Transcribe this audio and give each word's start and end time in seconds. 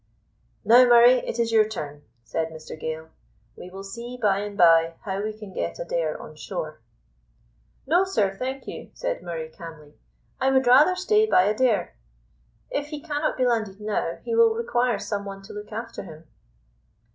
"Now, 0.65 0.83
Murray, 0.87 1.19
it 1.27 1.37
is 1.37 1.51
your 1.51 1.69
turn," 1.69 2.01
said 2.23 2.47
Mr 2.49 2.71
Gale; 2.75 3.09
"we 3.55 3.69
will 3.69 3.83
see 3.83 4.17
by 4.19 4.39
and 4.39 4.57
by 4.57 4.95
how 5.01 5.21
we 5.21 5.31
can 5.31 5.53
get 5.53 5.77
Adair 5.77 6.19
on 6.19 6.35
shore." 6.35 6.79
"No, 7.85 8.03
sir, 8.03 8.33
thank 8.35 8.65
you," 8.67 8.89
said 8.95 9.21
Murray 9.21 9.49
calmly; 9.49 9.93
"I 10.39 10.49
would 10.49 10.65
rather 10.65 10.95
stay 10.95 11.27
by 11.27 11.43
Adair. 11.43 11.93
If 12.71 12.87
he 12.87 12.99
cannot 12.99 13.37
be 13.37 13.45
landed 13.45 13.79
now, 13.79 14.17
he 14.23 14.33
will 14.33 14.55
require 14.55 14.97
some 14.97 15.23
one 15.23 15.43
to 15.43 15.53
look 15.53 15.71
after 15.71 16.01
him." 16.01 16.25